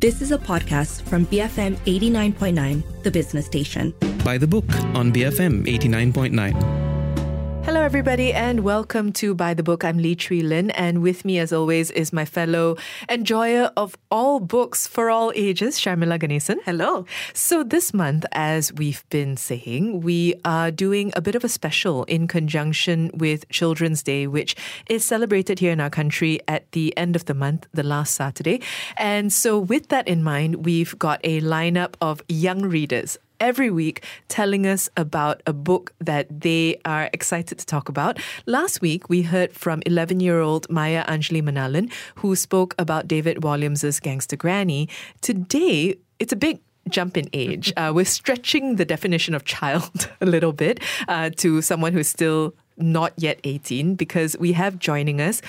[0.00, 3.92] This is a podcast from BFM 89.9, the business station.
[4.24, 6.77] By the book on BFM 89.9.
[7.68, 9.84] Hello, everybody, and welcome to By the Book.
[9.84, 12.78] I'm Lee Chui Lin, and with me, as always, is my fellow
[13.10, 16.56] enjoyer of all books for all ages, Sharmila Ganesan.
[16.64, 17.04] Hello.
[17.34, 22.04] So, this month, as we've been saying, we are doing a bit of a special
[22.04, 24.56] in conjunction with Children's Day, which
[24.88, 28.62] is celebrated here in our country at the end of the month, the last Saturday.
[28.96, 34.04] And so, with that in mind, we've got a lineup of young readers every week
[34.28, 38.18] telling us about a book that they are excited to talk about.
[38.46, 43.38] Last week, we heard from 11 year old Maya Anjali Manalan, who spoke about David
[43.38, 44.88] Walliams' Gangster Granny.
[45.20, 47.72] Today, it's a big jump in age.
[47.78, 52.54] Uh, we're stretching the definition of child a little bit uh, to someone who's still
[52.76, 55.40] not yet 18 because we have joining us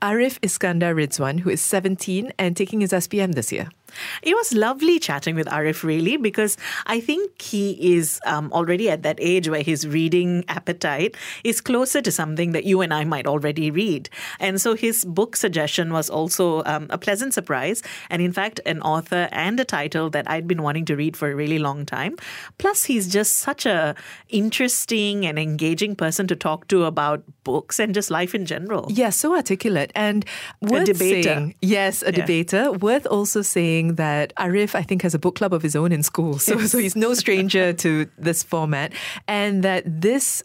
[0.00, 3.68] Arif Iskandar Ridzuan, who is 17 and taking his SPM this year.
[4.22, 6.56] It was lovely chatting with Arif, really, because
[6.86, 12.00] I think he is um, already at that age where his reading appetite is closer
[12.02, 14.08] to something that you and I might already read.
[14.40, 18.80] And so his book suggestion was also um, a pleasant surprise, and in fact, an
[18.82, 22.16] author and a title that I'd been wanting to read for a really long time.
[22.58, 23.94] Plus, he's just such a
[24.28, 28.86] interesting and engaging person to talk to about books and just life in general.
[28.90, 30.24] Yeah, so articulate and
[30.60, 31.22] worth a debater.
[31.22, 32.12] Saying, yes, a yeah.
[32.12, 32.72] debater.
[32.72, 35.92] Worth also saying saying that Arif, I think, has a book club of his own
[35.92, 36.38] in school.
[36.38, 38.92] So, so he's no stranger to this format.
[39.28, 40.42] And that this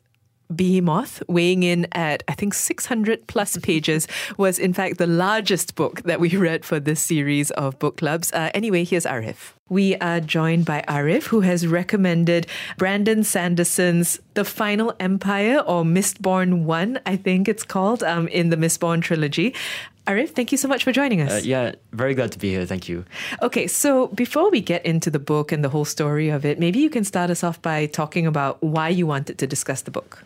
[0.49, 4.07] Behemoth, weighing in at, I think, 600 plus pages,
[4.37, 8.31] was in fact the largest book that we read for this series of book clubs.
[8.31, 9.53] Uh, anyway, here's Arif.
[9.69, 16.63] We are joined by Arif, who has recommended Brandon Sanderson's The Final Empire or Mistborn
[16.63, 19.53] 1, I think it's called, um, in the Mistborn trilogy.
[20.07, 21.31] Arif, thank you so much for joining us.
[21.31, 22.65] Uh, yeah, very glad to be here.
[22.65, 23.03] Thank you.
[23.41, 26.79] Okay, so before we get into the book and the whole story of it, maybe
[26.79, 30.23] you can start us off by talking about why you wanted to discuss the book.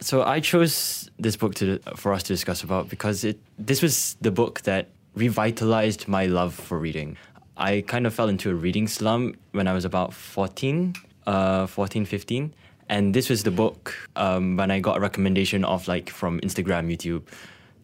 [0.00, 4.16] So I chose this book to for us to discuss about because it this was
[4.20, 7.16] the book that revitalized my love for reading.
[7.56, 10.94] I kind of fell into a reading slump when I was about 14,
[11.26, 12.52] uh, 14, 15.
[12.88, 16.94] And this was the book um, when I got a recommendation of like from Instagram,
[16.94, 17.22] YouTube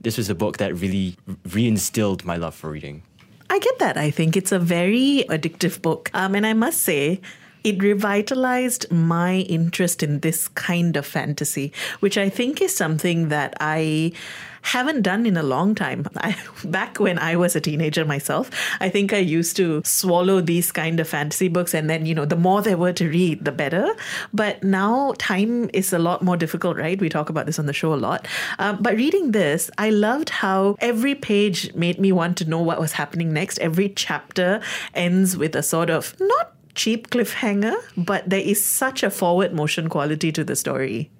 [0.02, 1.16] this was a book that really
[1.48, 3.02] reinstilled my love for reading.
[3.50, 3.96] I get that.
[3.96, 6.10] I think it's a very addictive book.
[6.14, 7.20] Um, and I must say,
[7.64, 13.54] it revitalized my interest in this kind of fantasy, which I think is something that
[13.60, 14.12] I
[14.62, 16.06] haven't done in a long time.
[16.16, 18.50] I, back when I was a teenager myself,
[18.80, 22.24] I think I used to swallow these kind of fantasy books, and then you know,
[22.24, 23.94] the more there were to read, the better.
[24.32, 27.00] But now time is a lot more difficult, right?
[27.00, 28.26] We talk about this on the show a lot.
[28.58, 32.80] Um, but reading this, I loved how every page made me want to know what
[32.80, 33.58] was happening next.
[33.58, 34.60] Every chapter
[34.94, 39.88] ends with a sort of not cheap cliffhanger, but there is such a forward motion
[39.88, 41.10] quality to the story.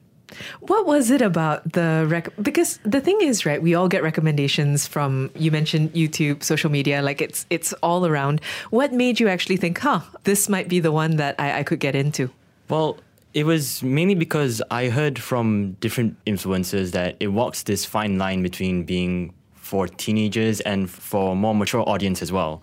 [0.60, 2.28] What was it about the rec?
[2.40, 3.62] Because the thing is, right?
[3.62, 8.40] We all get recommendations from you mentioned YouTube, social media, like it's it's all around.
[8.70, 11.80] What made you actually think, huh, this might be the one that I, I could
[11.80, 12.30] get into?
[12.68, 12.98] Well,
[13.34, 18.42] it was mainly because I heard from different influencers that it walks this fine line
[18.42, 22.62] between being for teenagers and for a more mature audience as well.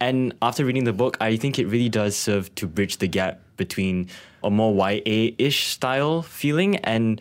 [0.00, 3.40] And after reading the book, I think it really does serve to bridge the gap
[3.58, 4.08] between
[4.42, 7.20] a more YA-ish style feeling and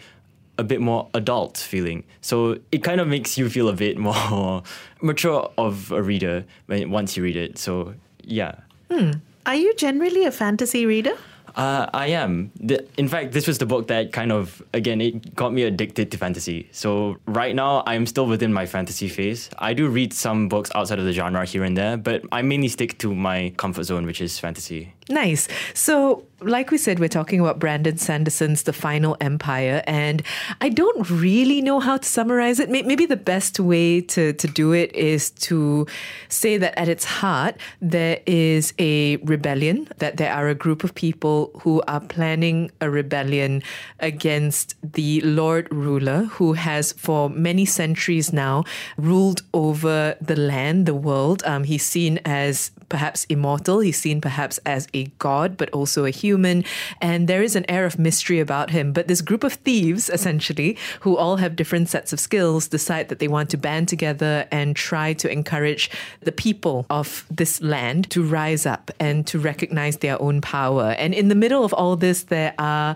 [0.58, 2.03] a bit more adult feeling.
[2.22, 4.64] So it kind of makes you feel a bit more
[5.02, 7.58] mature of a reader when once you read it.
[7.58, 7.94] So
[8.24, 8.56] yeah.
[8.90, 9.12] Hmm.
[9.46, 11.18] Are you generally a fantasy reader?
[11.56, 12.52] Uh, I am.
[12.59, 16.12] The, in fact, this was the book that kind of, again, it got me addicted
[16.12, 16.70] to fantasy.
[16.72, 19.50] So right now, I'm still within my fantasy phase.
[19.58, 22.68] I do read some books outside of the genre here and there, but I mainly
[22.68, 24.94] stick to my comfort zone, which is fantasy.
[25.09, 25.47] Nice.
[25.73, 30.22] So, like we said, we're talking about Brandon Sanderson's The Final Empire, and
[30.59, 32.69] I don't really know how to summarize it.
[32.69, 35.88] Maybe the best way to, to do it is to
[36.28, 40.93] say that at its heart, there is a rebellion, that there are a group of
[40.93, 43.64] people who are planning a rebellion
[44.02, 48.66] against the Lord ruler, who has for many centuries now
[48.97, 51.41] ruled over the land, the world.
[51.46, 56.09] Um, he's seen as perhaps immortal, he's seen perhaps as a god, but also a
[56.09, 56.63] human.
[57.01, 58.93] And there is an air of mystery about him.
[58.93, 63.19] But this group of thieves, essentially, who all have different sets of skills, decide that
[63.19, 65.89] they want to band together and try to encourage
[66.22, 70.95] the people of this land to rise up and to recognize their own power.
[70.97, 72.95] And in the middle of all this, there are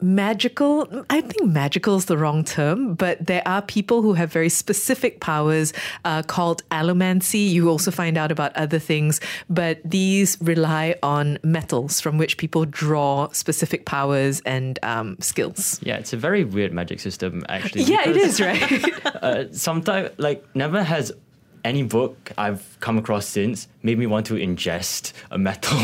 [0.00, 4.48] magical, I think magical is the wrong term, but there are people who have very
[4.48, 5.72] specific powers
[6.04, 7.50] uh, called allomancy.
[7.50, 12.64] You also find out about other things but these rely on metals from which people
[12.64, 15.80] draw specific powers and um, skills.
[15.82, 17.82] Yeah, it's a very weird magic system, actually.
[17.84, 18.82] Yeah, it is, right?
[19.22, 21.12] Uh, sometimes, like, never has
[21.64, 25.78] any book I've come across since made me want to ingest a metal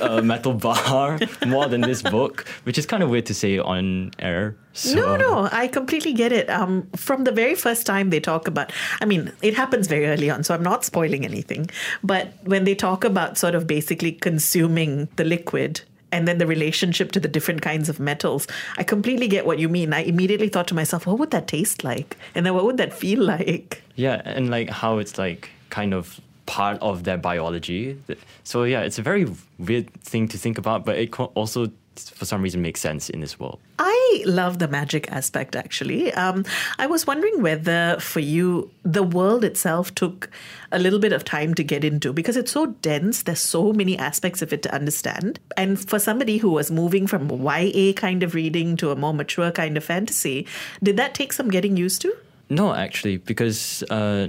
[0.02, 4.12] a metal bar more than this book, which is kind of weird to say on
[4.18, 4.56] air.
[4.72, 4.94] So.
[4.94, 6.48] No, no, I completely get it.
[6.48, 10.30] Um, from the very first time they talk about, I mean, it happens very early
[10.30, 11.68] on, so I'm not spoiling anything.
[12.04, 17.12] But when they talk about sort of basically consuming the liquid and then the relationship
[17.12, 18.46] to the different kinds of metals,
[18.76, 19.92] I completely get what you mean.
[19.92, 22.16] I immediately thought to myself, what would that taste like?
[22.34, 23.82] And then what would that feel like?
[23.96, 27.96] Yeah, and like how it's like kind of part of their biology.
[28.42, 29.26] So yeah, it's a very
[29.58, 33.38] weird thing to think about, but it also for some reason makes sense in this
[33.38, 33.58] world.
[33.78, 36.12] I love the magic aspect actually.
[36.14, 36.44] Um,
[36.78, 40.30] I was wondering whether for you the world itself took
[40.72, 43.22] a little bit of time to get into because it's so dense.
[43.22, 45.40] There's so many aspects of it to understand.
[45.56, 49.50] And for somebody who was moving from YA kind of reading to a more mature
[49.50, 50.46] kind of fantasy,
[50.82, 52.16] did that take some getting used to?
[52.48, 54.28] No, actually, because uh,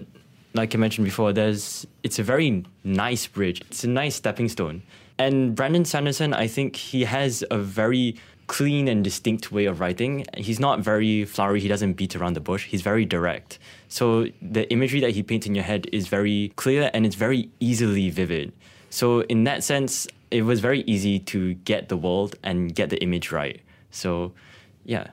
[0.53, 3.61] like I mentioned before, there's it's a very nice bridge.
[3.61, 4.83] It's a nice stepping stone.
[5.21, 8.15] And Brandon Sanderson, I think he has a very
[8.47, 10.25] clean and distinct way of writing.
[10.35, 13.59] He's not very flowery, he doesn't beat around the bush, he's very direct.
[13.87, 17.51] So the imagery that he paints in your head is very clear and it's very
[17.59, 18.51] easily vivid.
[18.89, 22.99] So in that sense, it was very easy to get the world and get the
[23.03, 23.61] image right.
[23.91, 24.33] So
[24.85, 25.11] yeah.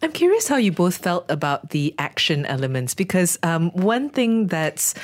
[0.00, 4.94] I'm curious how you both felt about the action elements because um, one thing that's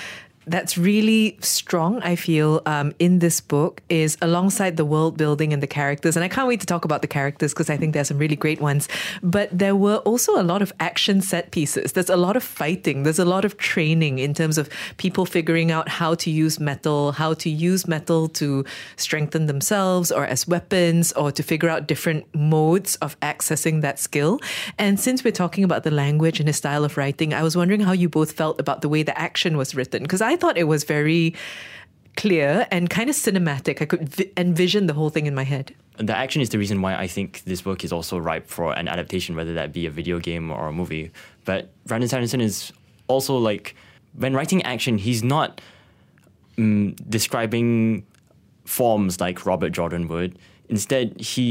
[0.50, 5.62] that's really strong, I feel, um, in this book is alongside the world building and
[5.62, 6.16] the characters.
[6.16, 8.36] And I can't wait to talk about the characters because I think there's some really
[8.36, 8.88] great ones.
[9.22, 11.92] But there were also a lot of action set pieces.
[11.92, 13.02] There's a lot of fighting.
[13.02, 17.12] There's a lot of training in terms of people figuring out how to use metal,
[17.12, 18.64] how to use metal to
[18.96, 24.40] strengthen themselves or as weapons or to figure out different modes of accessing that skill.
[24.78, 27.80] And since we're talking about the language and his style of writing, I was wondering
[27.80, 30.68] how you both felt about the way the action was written because I thought it
[30.74, 31.34] was very
[32.16, 33.80] clear and kind of cinematic.
[33.80, 35.74] I could vi- envision the whole thing in my head.
[35.98, 38.88] The action is the reason why I think this book is also ripe for an
[38.88, 41.10] adaptation, whether that be a video game or a movie.
[41.44, 42.72] But Brandon Sanderson is
[43.06, 43.74] also like,
[44.16, 45.60] when writing action, he's not
[46.56, 48.04] um, describing
[48.64, 50.38] forms like Robert Jordan would.
[50.68, 51.42] Instead, he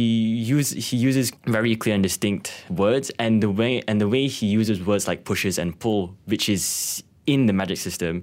[0.56, 4.46] use he uses very clear and distinct words, and the way and the way he
[4.46, 8.22] uses words like pushes and pull, which is in the magic system,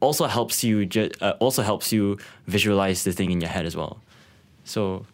[0.00, 3.76] also helps you ju- uh, also helps you visualize the thing in your head as
[3.76, 4.00] well.
[4.64, 5.06] So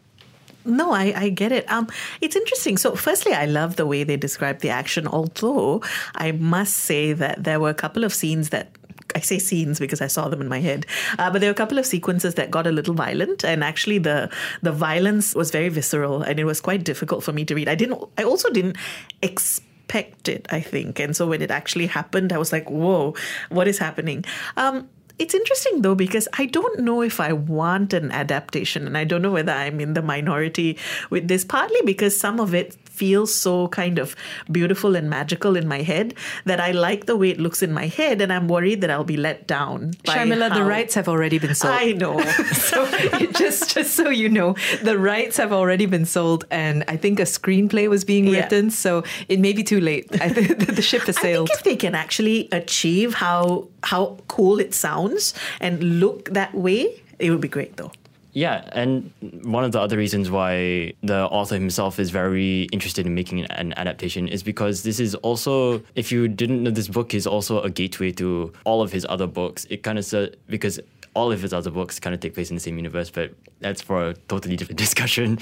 [0.64, 1.70] no, I, I get it.
[1.70, 1.88] Um,
[2.20, 2.78] it's interesting.
[2.78, 5.82] So, firstly, I love the way they describe the action, although
[6.14, 8.70] I must say that there were a couple of scenes that
[9.14, 10.86] I say scenes because I saw them in my head,
[11.18, 13.98] uh, but there were a couple of sequences that got a little violent, and actually
[13.98, 14.30] the
[14.62, 17.68] the violence was very visceral, and it was quite difficult for me to read.
[17.68, 18.02] I didn't.
[18.16, 18.76] I also didn't
[19.22, 20.46] expect it.
[20.50, 23.14] I think, and so when it actually happened, I was like, "Whoa,
[23.48, 24.24] what is happening?"
[24.56, 24.88] Um,
[25.18, 29.22] it's interesting though because I don't know if I want an adaptation, and I don't
[29.22, 30.78] know whether I'm in the minority
[31.10, 31.44] with this.
[31.44, 34.14] Partly because some of it feels so kind of
[34.50, 36.14] beautiful and magical in my head
[36.44, 39.04] that I like the way it looks in my head, and I'm worried that I'll
[39.04, 39.92] be let down.
[40.04, 41.74] by Sharmila, the rights have already been sold.
[41.74, 42.20] I know.
[42.70, 42.86] so
[43.32, 47.24] just just so you know, the rights have already been sold, and I think a
[47.24, 48.40] screenplay was being Yeah.
[48.42, 50.06] written, so it may be too late.
[50.20, 51.50] I think the ship has sailed.
[51.50, 56.54] I think if they can actually achieve how how cool it sounds and look that
[56.54, 57.92] way, it would be great though.
[58.34, 59.12] Yeah, and
[59.44, 63.72] one of the other reasons why the author himself is very interested in making an
[63.76, 67.70] adaptation is because this is also, if you didn't know, this book is also a
[67.70, 69.66] gateway to all of his other books.
[69.70, 70.80] It kind of because
[71.14, 73.80] all of his other books kind of take place in the same universe, but that's
[73.80, 75.38] for a totally different discussion.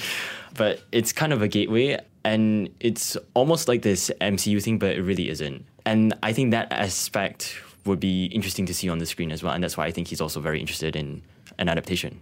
[0.54, 5.00] But it's kind of a gateway, and it's almost like this MCU thing, but it
[5.00, 5.64] really isn't.
[5.86, 7.56] And I think that aspect
[7.86, 10.08] would be interesting to see on the screen as well, and that's why I think
[10.08, 11.22] he's also very interested in
[11.58, 12.20] an adaptation.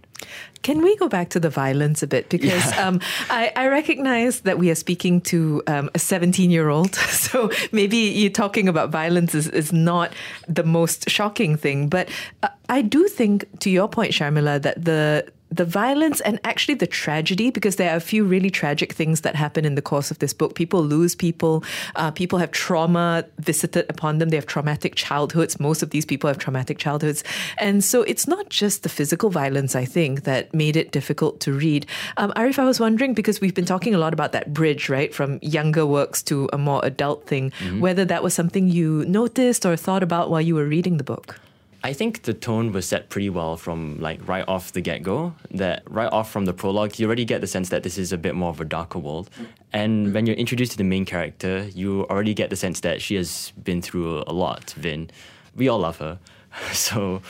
[0.61, 2.29] Can we go back to the violence a bit?
[2.29, 6.97] Because um, I, I recognize that we are speaking to um, a 17 year old.
[7.31, 10.11] So maybe you talking about violence is, is not
[10.49, 11.87] the most shocking thing.
[11.87, 12.09] But
[12.43, 16.87] uh, I do think, to your point, Sharmila, that the the violence and actually the
[16.87, 20.19] tragedy, because there are a few really tragic things that happen in the course of
[20.19, 20.55] this book.
[20.55, 21.63] People lose people,
[21.95, 25.59] uh, people have trauma visited upon them, they have traumatic childhoods.
[25.59, 27.23] Most of these people have traumatic childhoods.
[27.57, 31.53] And so it's not just the physical violence, I think, that made it difficult to
[31.53, 31.85] read.
[32.17, 35.13] Um, Arif, I was wondering, because we've been talking a lot about that bridge, right,
[35.13, 39.75] from younger works to a more adult thing, whether that was something you noticed or
[39.75, 41.39] thought about while you were reading the book.
[41.83, 45.33] I think the tone was set pretty well from like right off the get go.
[45.49, 48.17] That right off from the prologue, you already get the sense that this is a
[48.17, 49.31] bit more of a darker world.
[49.73, 53.15] And when you're introduced to the main character, you already get the sense that she
[53.15, 54.71] has been through a lot.
[54.77, 55.09] Vin,
[55.55, 56.19] we all love her,
[56.71, 57.21] so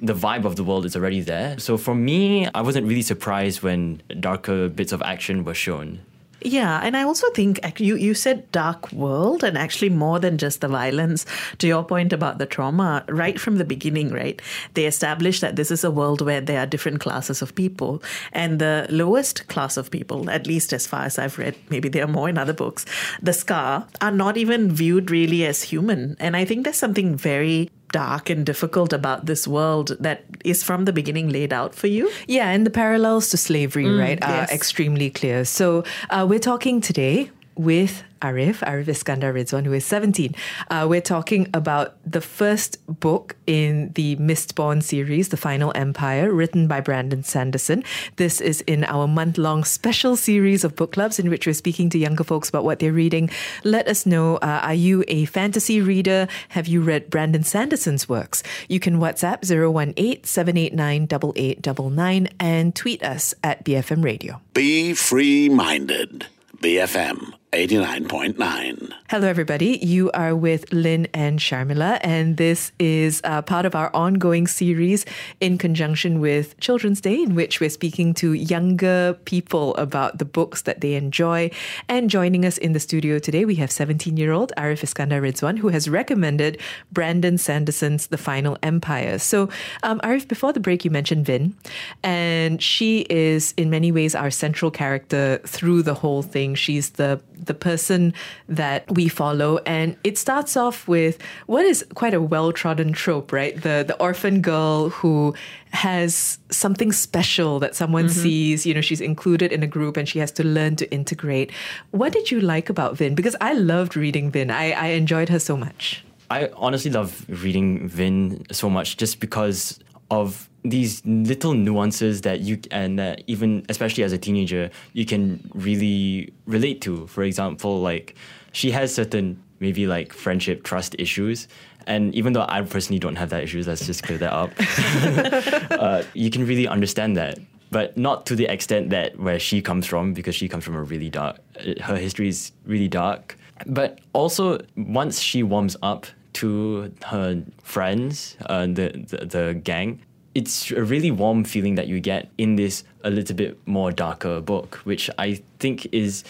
[0.00, 1.58] the vibe of the world is already there.
[1.58, 6.00] So for me, I wasn't really surprised when darker bits of action were shown.
[6.46, 10.60] Yeah, and I also think you you said dark world, and actually more than just
[10.60, 11.24] the violence.
[11.58, 14.42] To your point about the trauma, right from the beginning, right,
[14.74, 18.58] they established that this is a world where there are different classes of people, and
[18.58, 22.16] the lowest class of people, at least as far as I've read, maybe there are
[22.18, 22.84] more in other books,
[23.22, 27.70] the skaa are not even viewed really as human, and I think there's something very
[27.94, 32.10] dark and difficult about this world that is from the beginning laid out for you.
[32.26, 35.44] Yeah, and the parallels to slavery, right, are extremely clear.
[35.44, 40.34] So uh, we're talking today with Arif, Arif Iskandar Ridzuan, who is 17.
[40.70, 46.66] Uh, we're talking about the first book in the Mistborn series, The Final Empire, written
[46.66, 47.84] by Brandon Sanderson.
[48.16, 51.90] This is in our month long special series of book clubs in which we're speaking
[51.90, 53.28] to younger folks about what they're reading.
[53.62, 56.26] Let us know uh, are you a fantasy reader?
[56.48, 58.42] Have you read Brandon Sanderson's works?
[58.68, 64.40] You can WhatsApp 018 789 8899 and tweet us at BFM Radio.
[64.54, 66.26] Be free minded.
[66.62, 68.92] BFM 89.9.
[69.10, 69.78] Hello, everybody.
[69.80, 75.06] You are with Lin and Sharmila, and this is uh, part of our ongoing series
[75.40, 80.62] in conjunction with Children's Day, in which we're speaking to younger people about the books
[80.62, 81.48] that they enjoy.
[81.88, 85.58] And joining us in the studio today, we have 17 year old Arif Iskandar Ridzuan,
[85.58, 89.20] who has recommended Brandon Sanderson's The Final Empire.
[89.20, 89.48] So,
[89.84, 91.54] um, Arif, before the break, you mentioned Vin,
[92.02, 96.56] and she is in many ways our central character through the whole thing.
[96.56, 98.14] She's the the person
[98.48, 99.58] that we follow.
[99.58, 103.60] And it starts off with what is quite a well trodden trope, right?
[103.60, 105.34] The the orphan girl who
[105.70, 108.22] has something special that someone mm-hmm.
[108.22, 108.66] sees.
[108.66, 111.50] You know, she's included in a group and she has to learn to integrate.
[111.90, 113.14] What did you like about Vin?
[113.14, 114.50] Because I loved reading Vin.
[114.50, 116.04] I, I enjoyed her so much.
[116.30, 119.78] I honestly love reading Vin so much just because
[120.10, 125.48] of these little nuances that you and that even especially as a teenager you can
[125.54, 127.06] really relate to.
[127.06, 128.16] For example, like
[128.52, 131.48] she has certain maybe like friendship trust issues.
[131.86, 134.50] And even though I personally don't have that issues, let's just clear that up.
[135.70, 137.38] uh, you can really understand that,
[137.70, 140.82] but not to the extent that where she comes from, because she comes from a
[140.82, 141.36] really dark.
[141.58, 143.36] uh, Her history is really dark.
[143.66, 150.00] But also, once she warms up to her friends, uh, the, the the gang,
[150.34, 154.40] it's a really warm feeling that you get in this a little bit more darker
[154.40, 156.24] book, which I think is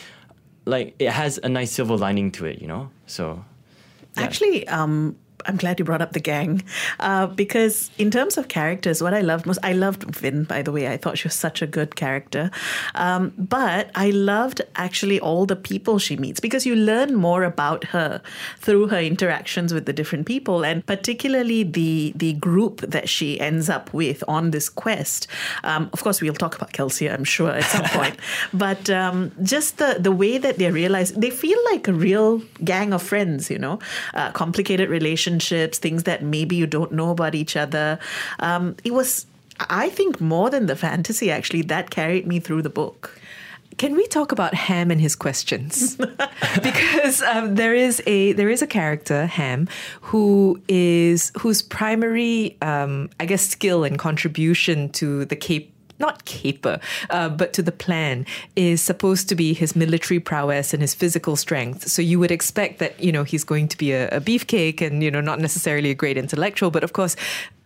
[0.67, 2.91] like it has a nice silver lining to it, you know.
[3.07, 3.45] So
[4.17, 4.23] yeah.
[4.23, 6.63] Actually, um, I'm glad you brought up the gang
[7.01, 10.73] uh, because, in terms of characters, what I loved most, I loved Vin, by the
[10.73, 10.89] way.
[10.89, 12.51] I thought she was such a good character.
[12.95, 17.85] Um, but I loved actually all the people she meets because you learn more about
[17.85, 18.23] her
[18.59, 23.69] through her interactions with the different people and particularly the, the group that she ends
[23.69, 25.27] up with on this quest.
[25.63, 28.17] Um, of course, we'll talk about Kelsier, I'm sure, at some point.
[28.53, 32.93] But um, just the, the way that they realize they feel like a real gang
[32.93, 33.79] of friends, you know,
[34.15, 34.89] uh, complicated
[35.35, 37.99] relationships, things that maybe you don't know about each other.
[38.41, 39.27] Um, it was,
[39.61, 43.19] I think, more than the fantasy, actually, that carried me through the book.
[43.77, 45.97] Can we talk about Ham and his questions?
[46.63, 49.67] because um, there is a there is a character Ham
[50.01, 55.74] who is whose primary um, I guess skill and contribution to the Cape
[56.07, 56.77] not caper,
[57.11, 61.35] uh, but to the plan is supposed to be his military prowess and his physical
[61.37, 61.89] strength.
[61.89, 65.03] So you would expect that you know he's going to be a, a beefcake and
[65.03, 67.17] you know not necessarily a great intellectual, but of course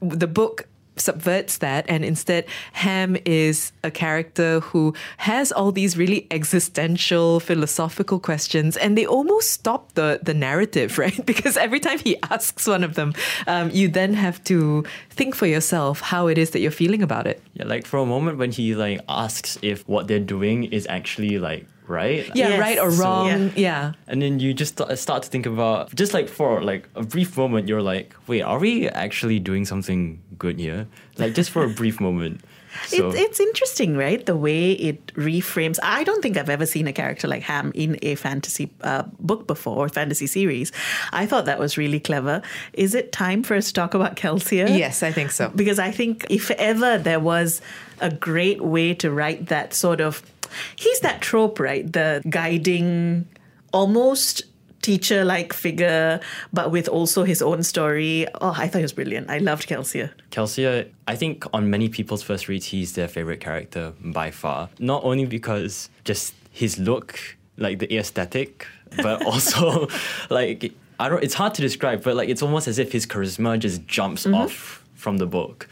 [0.01, 0.69] the book
[1.01, 8.19] subverts that and instead ham is a character who has all these really existential philosophical
[8.19, 11.25] questions and they almost stop the the narrative right?
[11.27, 13.13] Because every time he asks one of them
[13.47, 17.27] um, you then have to think for yourself how it is that you're feeling about
[17.27, 17.43] it.
[17.55, 21.39] Yeah, like for a moment when he like asks if what they're doing is actually
[21.39, 22.27] like right.
[22.35, 22.61] yeah Yes.
[22.61, 23.51] right or So, wrong yeah.
[23.57, 27.37] yeah And then you just start to think about just like for like a brief
[27.37, 30.87] moment, you're like, wait, are we actually doing something good here?
[31.17, 32.41] Like just for a brief moment.
[32.87, 34.25] So It's, it's interesting, right?
[34.25, 35.79] The way it reframes.
[35.83, 39.47] I don't think I've ever seen a character like Ham in a fantasy uh, book
[39.47, 40.71] before or fantasy series.
[41.13, 42.43] I thought that was really clever.
[42.75, 44.69] Is it time for us to talk about Kelsier?
[44.79, 47.61] yes i think so Because I think if ever there was
[48.01, 50.23] a great way to write that sort of,
[50.77, 51.91] he's that trope, right?
[51.91, 53.27] The guiding,
[53.73, 54.43] almost
[54.83, 56.21] teacher like figure,
[56.53, 58.27] but with also his own story.
[58.41, 59.31] Oh, I thought he was brilliant.
[59.31, 60.11] I loved Kelsier.
[60.31, 64.71] Kelsier, I think on many people's first reads, he's their favorite character by far.
[64.79, 67.21] Not only because just his look,
[67.57, 68.67] like the aesthetic,
[69.03, 69.89] but also
[70.31, 71.23] like I don't.
[71.23, 74.35] It's hard to describe, but like it's almost as if his charisma just jumps mm-hmm.
[74.35, 75.69] off from the book.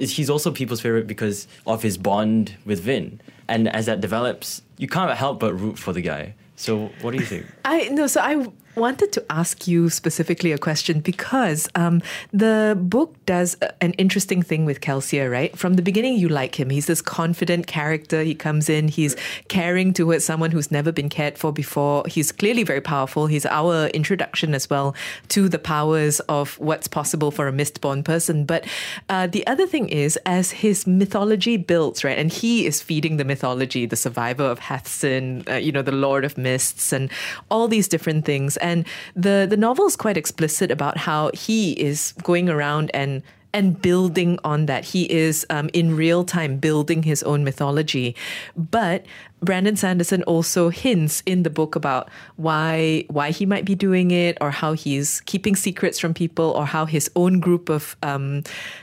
[0.00, 4.88] He's also people's favorite because of his bond with Vin, and as that develops, you
[4.88, 6.34] can't help but root for the guy.
[6.56, 7.46] So, what do you think?
[7.64, 12.02] I no, so I wanted to ask you specifically a question because um,
[12.32, 15.56] the book does an interesting thing with Kelsier, right?
[15.56, 16.70] From the beginning, you like him.
[16.70, 18.22] He's this confident character.
[18.22, 19.16] He comes in, he's
[19.48, 22.04] caring towards someone who's never been cared for before.
[22.06, 23.26] He's clearly very powerful.
[23.26, 24.94] He's our introduction as well
[25.28, 28.44] to the powers of what's possible for a mistborn person.
[28.44, 28.66] But
[29.08, 33.24] uh, the other thing is, as his mythology builds, right, and he is feeding the
[33.24, 37.10] mythology, the survivor of Hathsin, uh, you know, the Lord of Mists, and
[37.50, 38.56] all these different things.
[38.66, 43.22] And the the novel is quite explicit about how he is going around and
[43.56, 44.84] and building on that.
[44.84, 48.14] He is um, in real time building his own mythology.
[48.54, 49.06] But
[49.40, 54.36] Brandon Sanderson also hints in the book about why why he might be doing it,
[54.40, 58.42] or how he's keeping secrets from people, or how his own group of um,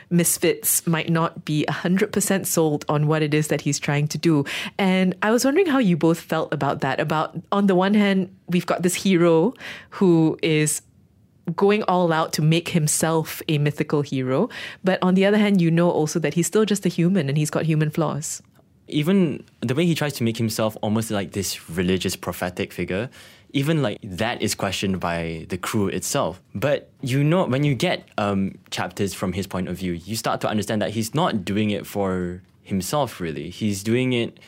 [0.09, 4.17] misfits might not be hundred percent sold on what it is that he's trying to
[4.17, 4.43] do.
[4.77, 6.99] And I was wondering how you both felt about that.
[6.99, 9.53] About on the one hand, we've got this hero
[9.89, 10.81] who is
[11.55, 14.49] going all out to make himself a mythical hero.
[14.83, 17.37] But on the other hand, you know also that he's still just a human and
[17.37, 18.41] he's got human flaws.
[18.87, 23.09] even the way he tries to make himself almost like this religious prophetic figure
[23.53, 28.07] even like that is questioned by the crew itself but you know when you get
[28.17, 31.69] um, chapters from his point of view you start to understand that he's not doing
[31.69, 34.39] it for himself really he's doing it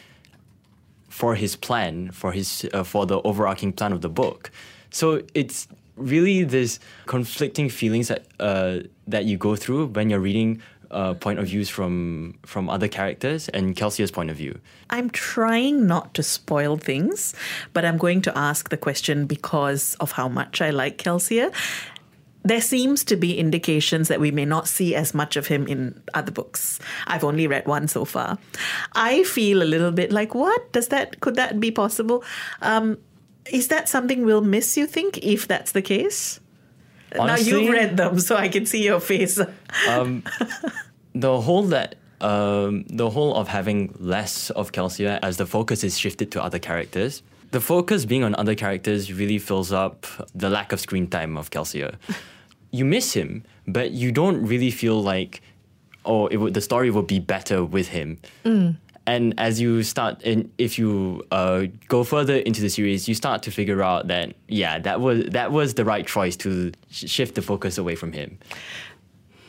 [1.07, 4.51] for his plan for his uh, for the overarching plan of the book
[4.89, 10.61] so it's really this conflicting feelings that uh, that you go through when you're reading
[10.91, 14.59] uh, point of views from from other characters and Kelsier's point of view.
[14.89, 17.33] I'm trying not to spoil things,
[17.73, 21.51] but I'm going to ask the question because of how much I like Kelsier.
[22.43, 25.99] There seems to be indications that we may not see as much of him in
[26.13, 26.79] other books.
[27.07, 28.37] I've only read one so far.
[28.93, 31.21] I feel a little bit like, what does that?
[31.21, 32.23] Could that be possible?
[32.61, 32.99] Um,
[33.51, 34.77] is that something we'll miss?
[34.77, 36.39] You think, if that's the case?
[37.15, 39.39] now you've read them, so I can see your face.
[41.13, 45.97] The whole that um, the whole of having less of Kelsier as the focus is
[45.97, 47.23] shifted to other characters.
[47.51, 51.51] The focus being on other characters really fills up the lack of screen time of
[51.51, 51.95] Kelsier.
[52.71, 55.41] you miss him, but you don't really feel like,
[56.05, 58.17] oh, it would, the story would be better with him.
[59.07, 63.43] And as you start, and if you uh, go further into the series, you start
[63.43, 67.35] to figure out that yeah, that was that was the right choice to sh- shift
[67.35, 68.39] the focus away from him.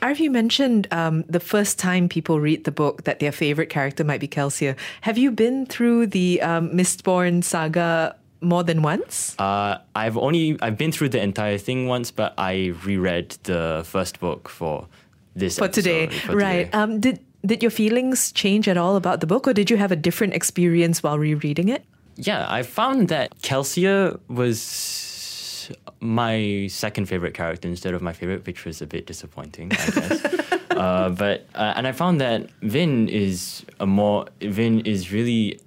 [0.03, 4.05] Arif, you mentioned um, the first time people read the book that their favorite character
[4.05, 4.77] might be Kelsier.
[5.01, 9.35] Have you been through the um, Mistborn saga more than once?
[9.39, 14.21] Uh, I've only I've been through the entire thing once, but I reread the first
[14.21, 14.87] book for
[15.35, 16.65] this for today, for right?
[16.67, 16.71] today.
[16.73, 19.93] Um, did did your feelings change at all about the book, or did you have
[19.93, 21.85] a different experience while rereading it?
[22.17, 28.65] yeah, I found that Kelsier was my second favorite character instead of my favorite, which
[28.65, 30.25] was a bit disappointing, I guess.
[30.71, 35.61] uh, but uh, and I found that Vin is a more Vin is really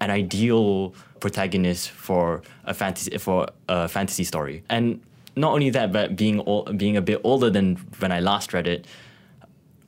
[0.00, 5.00] an ideal protagonist for a fantasy for a fantasy story, and
[5.34, 8.68] not only that, but being ol- being a bit older than when I last read
[8.68, 8.86] it,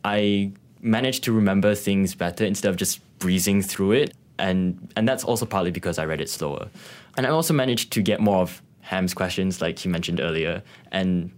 [0.04, 4.14] I managed to remember things better instead of just breezing through it.
[4.38, 6.68] And and that's also partly because I read it slower.
[7.16, 10.62] And I also managed to get more of Ham's questions, like he mentioned earlier.
[10.92, 11.32] And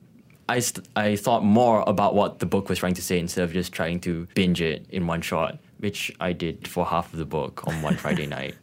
[0.49, 3.53] I, st- I thought more about what the book was trying to say instead of
[3.53, 7.25] just trying to binge it in one shot, which I did for half of the
[7.25, 8.57] book on one Friday night.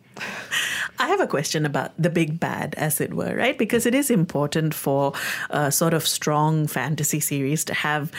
[1.00, 3.58] I have a question about the big bad, as it were, right?
[3.58, 5.14] Because it is important for
[5.50, 8.12] a sort of strong fantasy series to have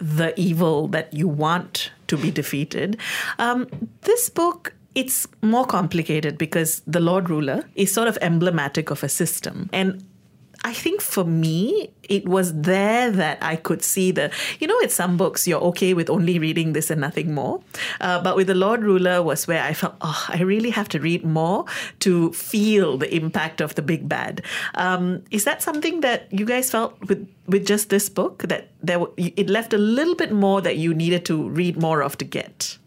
[0.00, 2.96] the evil that you want to be defeated.
[3.38, 3.68] Um,
[4.02, 4.74] this book.
[4.96, 9.70] It's more complicated because the Lord Ruler is sort of emblematic of a system.
[9.72, 10.04] And
[10.62, 14.92] I think for me, it was there that I could see the, you know, with
[14.92, 17.62] some books, you're okay with only reading this and nothing more.
[18.00, 21.00] Uh, but with The Lord Ruler was where I felt, oh, I really have to
[21.00, 21.64] read more
[22.00, 24.42] to feel the impact of the big bad.
[24.74, 29.00] Um, is that something that you guys felt with, with just this book, that there
[29.16, 32.78] it left a little bit more that you needed to read more of to get?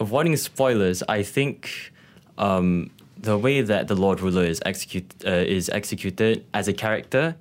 [0.00, 1.92] avoiding spoilers, I think
[2.38, 2.90] um,
[3.26, 7.36] the way that the Lord Ruler is execute uh, is executed as a character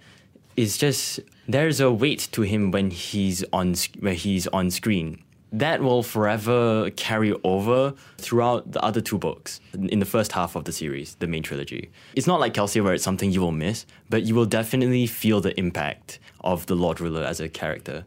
[0.57, 5.21] is just there's a weight to him when he's on when he's on screen.
[5.51, 10.65] That will forever carry over throughout the other two books in the first half of
[10.65, 11.91] the series, the main trilogy.
[12.15, 15.39] It's not like Kelsier where it's something you will miss, but you will definitely feel
[15.39, 18.05] the impact of the Lord Ruler as a character.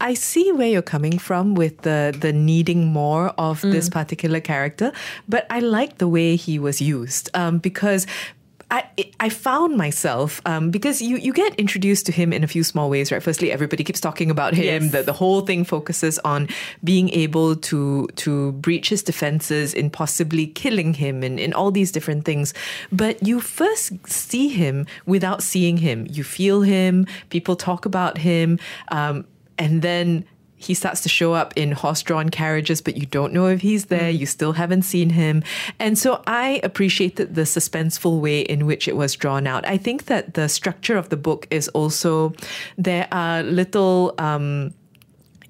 [0.00, 4.92] I see where you're coming from with the the needing more of this particular character,
[5.28, 8.06] but I like the way he was used um, because.
[8.70, 8.84] I,
[9.18, 12.90] I found myself um, because you, you get introduced to him in a few small
[12.90, 13.22] ways, right?
[13.22, 14.82] Firstly, everybody keeps talking about him.
[14.82, 14.92] Yes.
[14.92, 16.48] The, the whole thing focuses on
[16.84, 21.90] being able to to breach his defenses in possibly killing him and, and all these
[21.90, 22.52] different things.
[22.92, 26.06] But you first see him without seeing him.
[26.10, 28.58] You feel him, people talk about him,
[28.88, 29.24] um,
[29.58, 30.24] and then
[30.60, 34.10] he starts to show up in horse-drawn carriages, but you don't know if he's there.
[34.10, 35.42] You still haven't seen him,
[35.78, 39.66] and so I appreciated the suspenseful way in which it was drawn out.
[39.66, 42.32] I think that the structure of the book is also
[42.76, 44.14] there are little.
[44.18, 44.74] Um,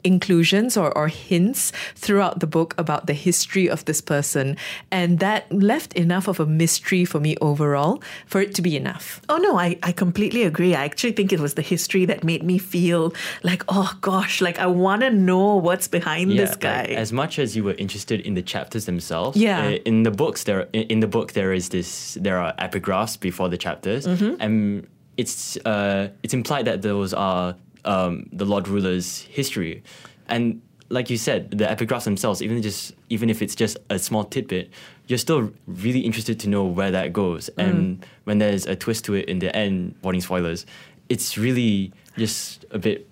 [0.05, 4.57] inclusions or, or hints throughout the book about the history of this person
[4.91, 9.21] and that left enough of a mystery for me overall for it to be enough
[9.29, 10.75] Oh no, I, I completely agree.
[10.75, 14.59] I actually think it was the history that made me feel like, oh gosh, like
[14.59, 16.85] I want to know what's behind this like, guy.
[16.85, 19.67] as much as you were interested in the chapters themselves, Yeah.
[19.67, 23.19] uh, in the books there in in the book there is this there are epigraphs
[23.21, 24.41] before the chapters, Mm-hmm.
[24.41, 27.55] and it's uh, it's implied that those are
[27.89, 29.83] um, the Lord Ruler's history,
[30.29, 34.25] and like you said, the epigraphs themselves, even just even if it's just a small
[34.25, 34.71] tidbit,
[35.09, 37.65] you're still really interested to know where that goes, Mm.
[37.67, 40.65] and when there's a twist to it in the end, warning spoilers,
[41.09, 43.07] it's really just a bit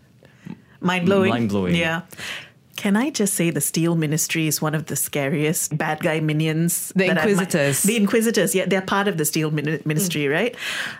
[0.80, 1.30] Mind blowing.
[1.30, 1.74] Mind-blowing.
[1.74, 2.02] Yeah.
[2.76, 6.92] Can I just say the Steel Ministry is one of the scariest bad guy minions?
[6.94, 7.82] The Inquisitors.
[7.82, 10.32] the Inquisitors, yeah, they're part of the Steel Min- Ministry, mm.
[10.32, 10.54] right?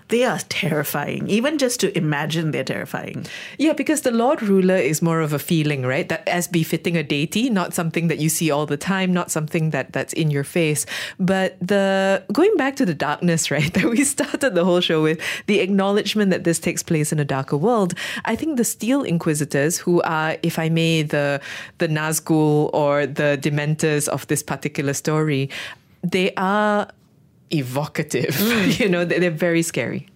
[0.09, 1.29] They are terrifying.
[1.29, 3.27] Even just to imagine, they're terrifying.
[3.59, 6.09] Yeah, because the Lord Ruler is more of a feeling, right?
[6.09, 9.71] That as befitting a deity, not something that you see all the time, not something
[9.71, 10.87] that that's in your face.
[11.21, 15.21] But the going back to the darkness, right, that we started the whole show with,
[15.47, 17.93] the acknowledgement that this takes place in a darker world.
[18.25, 21.41] I think the Steel Inquisitors, who are, if I may, the
[21.79, 25.51] the Nazgul or the Dementors of this particular story,
[26.03, 26.89] they are
[27.51, 28.39] evocative.
[28.81, 30.09] you know, they- they're very scary.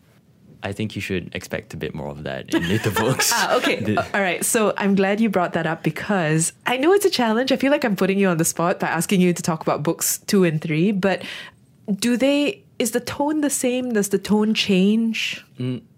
[0.63, 3.31] I think you should expect a bit more of that in later books.
[3.33, 3.81] Ah, okay.
[3.81, 4.45] The- Uh, All right.
[4.45, 7.51] So I'm glad you brought that up because I know it's a challenge.
[7.51, 9.83] I feel like I'm putting you on the spot by asking you to talk about
[9.83, 11.23] books two and three, but
[11.99, 13.95] do they, is the tone the same?
[13.95, 15.43] Does the tone change?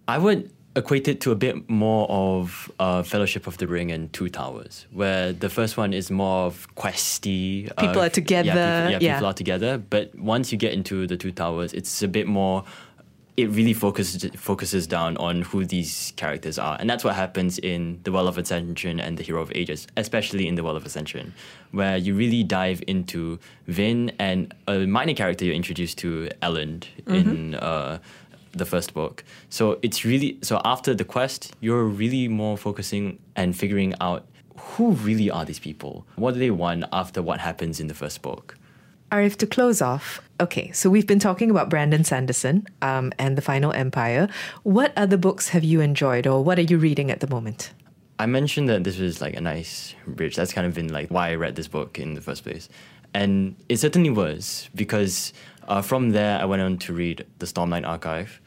[0.07, 4.13] I would equate it to a bit more of uh, Fellowship of the Ring and
[4.13, 7.71] Two Towers, where the first one is more of questy.
[7.77, 9.15] uh, People are together, Yeah, people, yeah, yeah.
[9.17, 9.79] people are together.
[9.79, 12.65] But once you get into the Two Towers, it's a bit more.
[13.35, 17.99] It really focuses focuses down on who these characters are, and that's what happens in
[18.05, 21.33] the Well of Ascension and the Hero of Ages, especially in the Well of Ascension,
[21.71, 27.55] where you really dive into Vin and a minor character you're introduced to, Elend, in
[27.55, 28.01] uh,
[28.53, 29.25] the first book.
[29.49, 34.93] So it's really so after the quest, you're really more focusing and figuring out who
[34.93, 36.07] really are these people.
[36.17, 38.57] What do they want after what happens in the first book?
[39.11, 43.43] Arif, to close off, okay, so we've been talking about Brandon Sanderson um, and The
[43.43, 44.27] Final Empire.
[44.63, 47.73] What other books have you enjoyed or what are you reading at the moment?
[48.19, 50.37] I mentioned that this was like a nice bridge.
[50.37, 52.71] That's kind of been like why I read this book in the first place.
[53.13, 55.35] And it certainly was because
[55.69, 58.41] uh, from there I went on to read the Stormlight Archive.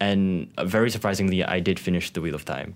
[0.00, 2.74] And uh, very surprisingly, I did finish The Wheel of Time.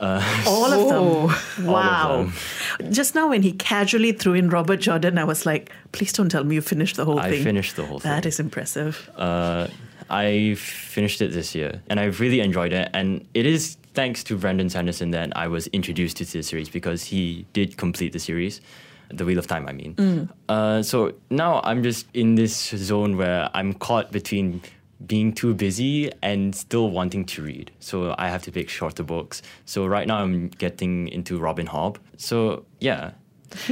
[0.00, 1.36] All of them.
[1.66, 2.30] Wow.
[2.78, 2.92] them.
[2.92, 6.44] Just now, when he casually threw in Robert Jordan, I was like, please don't tell
[6.44, 7.40] me you finished the whole I thing.
[7.40, 8.10] I finished the whole thing.
[8.10, 9.10] That is impressive.
[9.16, 9.68] Uh,
[10.10, 12.90] I finished it this year, and I really enjoyed it.
[12.92, 17.04] And it is thanks to Brandon Sanderson that I was introduced to the series because
[17.04, 18.60] he did complete the series,
[19.08, 19.68] The Wheel of Time.
[19.68, 24.62] I mean, uh, so now I'm just in this zone where I'm caught between
[25.06, 27.70] being too busy and still wanting to read.
[27.80, 29.42] So I have to pick shorter books.
[29.66, 31.96] So right now I'm getting into Robin Hobb.
[32.16, 33.12] So yeah,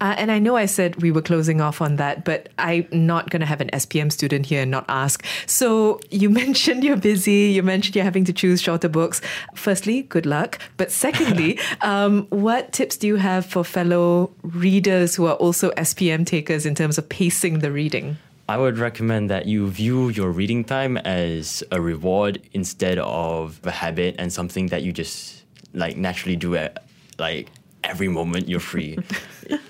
[0.00, 3.30] Uh, and I know I said we were closing off on that, but I'm not
[3.30, 5.24] going to have an SPM student here and not ask.
[5.46, 7.50] So you mentioned you're busy.
[7.52, 9.20] You mentioned you're having to choose shorter books.
[9.56, 10.60] Firstly, good luck.
[10.76, 16.24] But secondly, um, what tips do you have for fellow readers who are also SPM
[16.24, 18.18] takers in terms of pacing the reading?
[18.48, 23.70] I would recommend that you view your reading time as a reward instead of a
[23.70, 26.84] habit and something that you just like naturally do at
[27.18, 27.48] like
[27.88, 28.98] every moment you're free.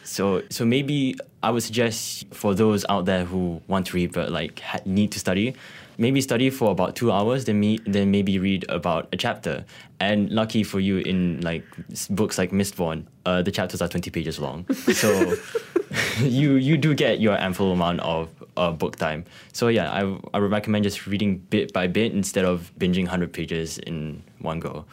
[0.04, 4.30] so so maybe I would suggest for those out there who want to read but
[4.30, 5.54] like ha- need to study,
[5.98, 9.64] maybe study for about two hours, then me then maybe read about a chapter.
[10.00, 11.64] And lucky for you, in like
[12.10, 15.34] books like Mistborn, uh, the chapters are twenty pages long, so
[16.20, 19.24] you you do get your ample amount of uh, book time.
[19.52, 20.00] So yeah, I
[20.34, 24.60] I would recommend just reading bit by bit instead of binging hundred pages in one
[24.60, 24.84] go.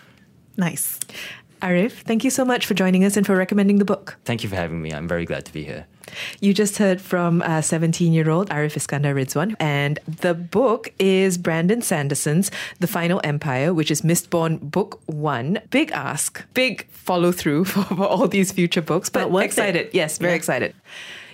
[0.58, 1.00] Nice.
[1.66, 4.18] Arif, thank you so much for joining us and for recommending the book.
[4.24, 4.92] Thank you for having me.
[4.94, 5.88] I'm very glad to be here.
[6.40, 11.82] You just heard from 17 year old Arif Iskandar Ridzuan, and the book is Brandon
[11.82, 15.60] Sanderson's The Final Empire, which is Mistborn Book One.
[15.72, 19.46] Big ask, big follow through for, for all these future books, but, But worth it.
[19.48, 19.90] excited.
[19.92, 20.38] Yes, very Yeah.
[20.38, 20.76] excited.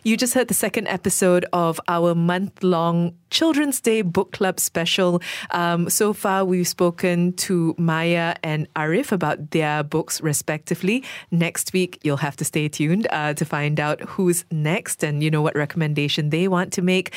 [0.04, 5.22] You just heard the second episode of our month long Children's Day Book Club special.
[5.50, 11.04] Um, so far, we've spoken to Maya and Arif about their books, respectively.
[11.32, 15.32] Next week, you'll have to stay tuned uh, to find out who's next and you
[15.32, 17.12] know what recommendation they want to make.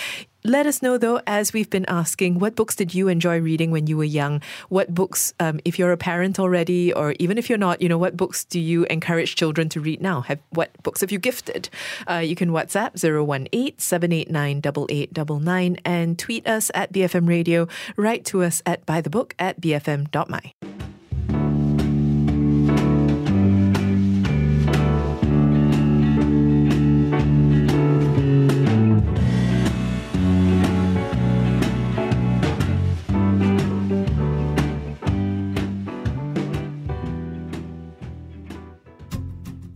[0.47, 3.87] Let us know though, as we've been asking, what books did you enjoy reading when
[3.87, 4.43] you were young?
[4.69, 7.97] What books, um, if you're a parent already, or even if you're not, you know,
[7.97, 10.21] what books do you encourage children to read now?
[10.21, 11.71] Have what books have you gifted?
[12.07, 17.67] Uh, you can WhatsApp 018 789 8899 and tweet us at BFM Radio.
[17.97, 20.53] Write to us at bythebook at bfm.my.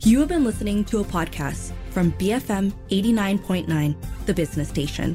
[0.08, 5.14] You have been listening to a podcast from BFM 89.9, the business station.